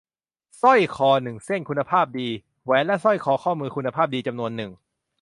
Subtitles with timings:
[0.61, 2.27] สร้อยคอหนึ่งเส้น-คุณภาพดี-
[2.65, 4.71] แหวนและสร้อยข้อมือคุณภาพดีจำนวนหนึ่ง